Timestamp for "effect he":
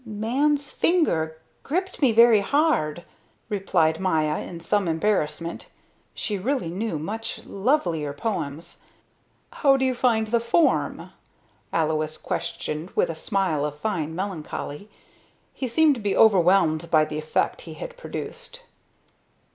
17.19-17.75